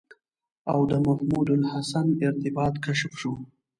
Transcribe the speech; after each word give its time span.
او 0.71 0.79
د 0.91 0.93
محمودالحسن 1.05 2.07
ارتباط 2.27 2.73
کشف 2.85 3.11
شو. 3.21 3.33